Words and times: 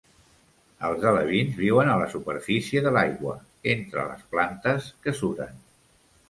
Els 0.87 1.03
alevins 1.09 1.59
viuen 1.59 1.91
a 1.91 1.97
la 2.03 2.07
superfície 2.13 2.83
de 2.87 2.95
l'aigua, 2.97 3.37
entre 3.75 4.07
les 4.13 4.25
plantes 4.33 4.89
que 5.05 5.15
suren. 5.21 5.63